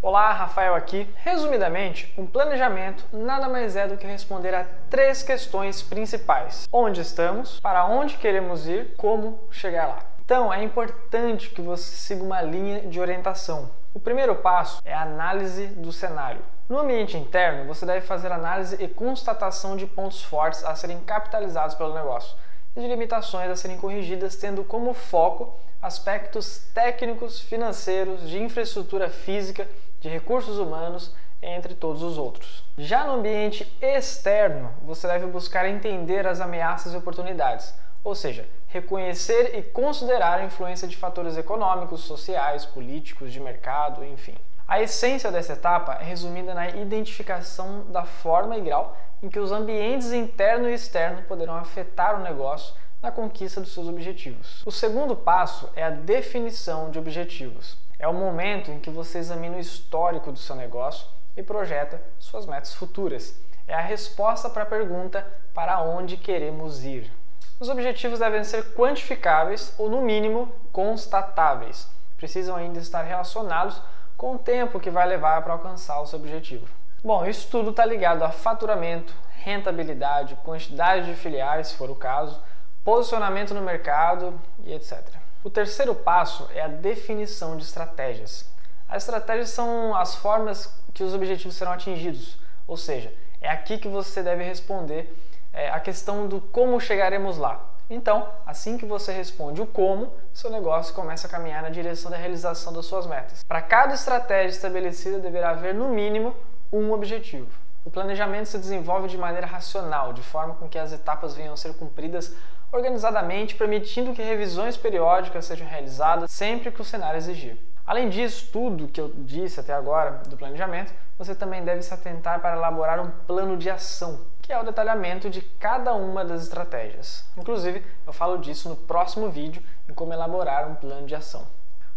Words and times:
Olá, 0.00 0.32
Rafael 0.32 0.76
aqui. 0.76 1.08
Resumidamente, 1.16 2.14
um 2.16 2.24
planejamento 2.24 3.04
nada 3.12 3.48
mais 3.48 3.74
é 3.74 3.88
do 3.88 3.96
que 3.96 4.06
responder 4.06 4.54
a 4.54 4.64
três 4.88 5.24
questões 5.24 5.82
principais: 5.82 6.68
onde 6.72 7.00
estamos, 7.00 7.58
para 7.58 7.84
onde 7.84 8.16
queremos 8.16 8.68
ir, 8.68 8.94
como 8.96 9.40
chegar 9.50 9.88
lá. 9.88 9.98
Então, 10.24 10.54
é 10.54 10.62
importante 10.62 11.50
que 11.50 11.60
você 11.60 11.96
siga 11.96 12.22
uma 12.22 12.40
linha 12.40 12.82
de 12.82 13.00
orientação. 13.00 13.72
O 13.92 13.98
primeiro 13.98 14.36
passo 14.36 14.80
é 14.84 14.94
a 14.94 15.02
análise 15.02 15.66
do 15.66 15.90
cenário. 15.90 16.42
No 16.68 16.78
ambiente 16.78 17.16
interno, 17.16 17.66
você 17.66 17.84
deve 17.84 18.06
fazer 18.06 18.30
análise 18.30 18.76
e 18.80 18.86
constatação 18.86 19.76
de 19.76 19.84
pontos 19.84 20.22
fortes 20.22 20.62
a 20.64 20.76
serem 20.76 21.00
capitalizados 21.00 21.74
pelo 21.74 21.92
negócio 21.92 22.36
e 22.76 22.80
de 22.80 22.86
limitações 22.86 23.50
a 23.50 23.56
serem 23.56 23.76
corrigidas, 23.76 24.36
tendo 24.36 24.62
como 24.62 24.94
foco 24.94 25.58
aspectos 25.82 26.68
técnicos, 26.72 27.40
financeiros, 27.40 28.28
de 28.28 28.40
infraestrutura 28.40 29.08
física, 29.08 29.66
de 30.00 30.08
recursos 30.08 30.58
humanos, 30.58 31.14
entre 31.40 31.74
todos 31.74 32.02
os 32.02 32.18
outros. 32.18 32.64
Já 32.76 33.06
no 33.06 33.14
ambiente 33.14 33.70
externo, 33.80 34.70
você 34.82 35.06
deve 35.06 35.26
buscar 35.26 35.68
entender 35.68 36.26
as 36.26 36.40
ameaças 36.40 36.92
e 36.92 36.96
oportunidades, 36.96 37.72
ou 38.02 38.14
seja, 38.14 38.48
reconhecer 38.68 39.56
e 39.56 39.62
considerar 39.62 40.40
a 40.40 40.44
influência 40.44 40.88
de 40.88 40.96
fatores 40.96 41.36
econômicos, 41.36 42.00
sociais, 42.00 42.64
políticos, 42.64 43.32
de 43.32 43.40
mercado, 43.40 44.04
enfim. 44.04 44.34
A 44.66 44.82
essência 44.82 45.32
dessa 45.32 45.54
etapa 45.54 45.94
é 45.94 46.04
resumida 46.04 46.52
na 46.52 46.68
identificação 46.68 47.84
da 47.90 48.04
forma 48.04 48.56
e 48.56 48.60
grau 48.60 48.96
em 49.22 49.28
que 49.28 49.38
os 49.38 49.50
ambientes 49.50 50.12
interno 50.12 50.68
e 50.68 50.74
externo 50.74 51.22
poderão 51.22 51.56
afetar 51.56 52.20
o 52.20 52.22
negócio 52.22 52.74
na 53.02 53.10
conquista 53.10 53.60
dos 53.60 53.72
seus 53.72 53.88
objetivos. 53.88 54.62
O 54.66 54.70
segundo 54.70 55.16
passo 55.16 55.70
é 55.74 55.82
a 55.82 55.90
definição 55.90 56.90
de 56.90 56.98
objetivos. 56.98 57.78
É 57.98 58.06
o 58.06 58.14
momento 58.14 58.70
em 58.70 58.78
que 58.78 58.90
você 58.90 59.18
examina 59.18 59.56
o 59.56 59.60
histórico 59.60 60.30
do 60.30 60.38
seu 60.38 60.54
negócio 60.54 61.06
e 61.36 61.42
projeta 61.42 62.00
suas 62.18 62.46
metas 62.46 62.72
futuras. 62.72 63.34
É 63.66 63.74
a 63.74 63.80
resposta 63.80 64.48
para 64.48 64.62
a 64.62 64.66
pergunta 64.66 65.26
para 65.52 65.82
onde 65.82 66.16
queremos 66.16 66.84
ir. 66.84 67.10
Os 67.58 67.68
objetivos 67.68 68.20
devem 68.20 68.44
ser 68.44 68.72
quantificáveis 68.74 69.74
ou, 69.76 69.90
no 69.90 70.00
mínimo, 70.00 70.52
constatáveis. 70.70 71.90
Precisam 72.16 72.54
ainda 72.54 72.78
estar 72.78 73.02
relacionados 73.02 73.82
com 74.16 74.36
o 74.36 74.38
tempo 74.38 74.78
que 74.78 74.90
vai 74.90 75.06
levar 75.06 75.42
para 75.42 75.54
alcançar 75.54 76.00
o 76.00 76.06
seu 76.06 76.20
objetivo. 76.20 76.68
Bom, 77.02 77.26
isso 77.26 77.48
tudo 77.50 77.70
está 77.70 77.84
ligado 77.84 78.22
a 78.22 78.30
faturamento, 78.30 79.12
rentabilidade, 79.42 80.36
quantidade 80.44 81.06
de 81.06 81.14
filiais, 81.14 81.68
se 81.68 81.74
for 81.74 81.90
o 81.90 81.96
caso, 81.96 82.40
posicionamento 82.84 83.54
no 83.54 83.60
mercado 83.60 84.40
e 84.64 84.72
etc. 84.72 85.02
O 85.44 85.50
terceiro 85.50 85.94
passo 85.94 86.48
é 86.52 86.60
a 86.60 86.68
definição 86.68 87.56
de 87.56 87.62
estratégias. 87.62 88.44
As 88.88 89.04
estratégias 89.04 89.50
são 89.50 89.94
as 89.94 90.16
formas 90.16 90.74
que 90.92 91.04
os 91.04 91.14
objetivos 91.14 91.54
serão 91.54 91.72
atingidos, 91.72 92.38
ou 92.66 92.76
seja, 92.76 93.12
é 93.40 93.48
aqui 93.48 93.78
que 93.78 93.86
você 93.86 94.22
deve 94.22 94.42
responder 94.42 95.16
é, 95.52 95.70
a 95.70 95.78
questão 95.78 96.26
do 96.26 96.40
como 96.40 96.80
chegaremos 96.80 97.38
lá. 97.38 97.64
Então, 97.88 98.28
assim 98.44 98.76
que 98.76 98.84
você 98.84 99.12
responde 99.12 99.62
o 99.62 99.66
como, 99.66 100.12
seu 100.34 100.50
negócio 100.50 100.94
começa 100.94 101.26
a 101.26 101.30
caminhar 101.30 101.62
na 101.62 101.70
direção 101.70 102.10
da 102.10 102.16
realização 102.16 102.72
das 102.72 102.86
suas 102.86 103.06
metas. 103.06 103.42
Para 103.44 103.62
cada 103.62 103.94
estratégia 103.94 104.56
estabelecida, 104.56 105.18
deverá 105.18 105.50
haver 105.50 105.74
no 105.74 105.88
mínimo 105.88 106.34
um 106.72 106.92
objetivo. 106.92 107.48
O 107.88 107.90
planejamento 107.90 108.50
se 108.50 108.58
desenvolve 108.58 109.08
de 109.08 109.16
maneira 109.16 109.46
racional, 109.46 110.12
de 110.12 110.20
forma 110.20 110.54
com 110.56 110.68
que 110.68 110.78
as 110.78 110.92
etapas 110.92 111.34
venham 111.34 111.54
a 111.54 111.56
ser 111.56 111.72
cumpridas 111.72 112.36
organizadamente, 112.70 113.54
permitindo 113.54 114.12
que 114.12 114.20
revisões 114.20 114.76
periódicas 114.76 115.46
sejam 115.46 115.66
realizadas 115.66 116.30
sempre 116.30 116.70
que 116.70 116.82
o 116.82 116.84
cenário 116.84 117.16
exigir. 117.16 117.58
Além 117.86 118.10
disso, 118.10 118.50
tudo 118.52 118.88
que 118.88 119.00
eu 119.00 119.10
disse 119.16 119.58
até 119.58 119.72
agora 119.72 120.20
do 120.28 120.36
planejamento, 120.36 120.92
você 121.16 121.34
também 121.34 121.64
deve 121.64 121.80
se 121.80 121.94
atentar 121.94 122.40
para 122.40 122.56
elaborar 122.56 123.00
um 123.00 123.10
plano 123.26 123.56
de 123.56 123.70
ação, 123.70 124.20
que 124.42 124.52
é 124.52 124.60
o 124.60 124.64
detalhamento 124.64 125.30
de 125.30 125.40
cada 125.40 125.94
uma 125.94 126.22
das 126.22 126.42
estratégias. 126.42 127.24
Inclusive, 127.38 127.82
eu 128.06 128.12
falo 128.12 128.36
disso 128.36 128.68
no 128.68 128.76
próximo 128.76 129.30
vídeo 129.30 129.62
em 129.88 129.94
como 129.94 130.12
elaborar 130.12 130.70
um 130.70 130.74
plano 130.74 131.06
de 131.06 131.14
ação. 131.14 131.46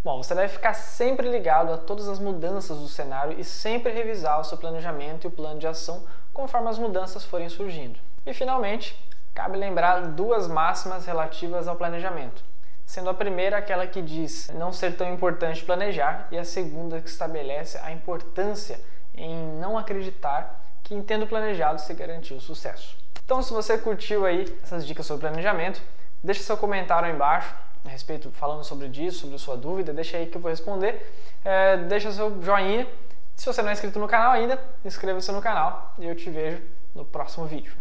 Bom, 0.03 0.23
você 0.23 0.33
deve 0.33 0.47
ficar 0.47 0.73
sempre 0.73 1.29
ligado 1.29 1.71
a 1.71 1.77
todas 1.77 2.09
as 2.09 2.17
mudanças 2.17 2.79
do 2.79 2.87
cenário 2.87 3.39
e 3.39 3.43
sempre 3.43 3.91
revisar 3.91 4.39
o 4.39 4.43
seu 4.43 4.57
planejamento 4.57 5.25
e 5.25 5.27
o 5.27 5.31
plano 5.31 5.59
de 5.59 5.67
ação 5.67 6.03
conforme 6.33 6.69
as 6.69 6.79
mudanças 6.79 7.23
forem 7.23 7.47
surgindo. 7.49 7.99
E 8.25 8.33
finalmente, 8.33 8.97
cabe 9.31 9.57
lembrar 9.57 10.07
duas 10.07 10.47
máximas 10.47 11.05
relativas 11.05 11.67
ao 11.67 11.75
planejamento, 11.75 12.43
sendo 12.83 13.11
a 13.11 13.13
primeira 13.13 13.57
aquela 13.57 13.85
que 13.85 14.01
diz 14.01 14.49
não 14.55 14.73
ser 14.73 14.97
tão 14.97 15.13
importante 15.13 15.63
planejar 15.63 16.27
e 16.31 16.37
a 16.37 16.43
segunda 16.43 16.99
que 16.99 17.07
estabelece 17.07 17.77
a 17.77 17.91
importância 17.91 18.81
em 19.13 19.35
não 19.59 19.77
acreditar 19.77 20.65
que 20.81 20.95
em 20.95 21.03
planejado 21.03 21.79
se 21.79 21.93
garantiu 21.93 22.37
o 22.37 22.41
sucesso. 22.41 22.97
Então, 23.23 23.43
se 23.43 23.53
você 23.53 23.77
curtiu 23.77 24.25
aí 24.25 24.45
essas 24.63 24.83
dicas 24.83 25.05
sobre 25.05 25.27
planejamento, 25.27 25.79
deixe 26.23 26.41
seu 26.41 26.57
comentário 26.57 27.07
aí 27.07 27.13
embaixo 27.13 27.53
a 27.85 27.89
respeito, 27.89 28.31
falando 28.31 28.63
sobre 28.63 28.87
disso, 28.87 29.19
sobre 29.19 29.37
sua 29.37 29.57
dúvida, 29.57 29.93
deixa 29.93 30.17
aí 30.17 30.27
que 30.27 30.37
eu 30.37 30.41
vou 30.41 30.51
responder. 30.51 31.11
É, 31.43 31.77
deixa 31.77 32.11
seu 32.11 32.41
joinha. 32.41 32.87
Se 33.35 33.45
você 33.45 33.61
não 33.61 33.69
é 33.69 33.73
inscrito 33.73 33.97
no 33.97 34.07
canal 34.07 34.31
ainda, 34.31 34.59
inscreva-se 34.85 35.31
no 35.31 35.41
canal 35.41 35.93
e 35.97 36.05
eu 36.05 36.15
te 36.15 36.29
vejo 36.29 36.61
no 36.93 37.03
próximo 37.03 37.45
vídeo. 37.45 37.73